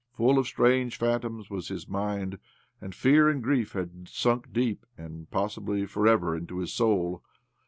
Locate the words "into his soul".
6.35-7.21